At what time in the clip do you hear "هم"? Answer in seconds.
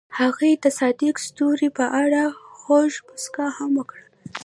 3.57-3.71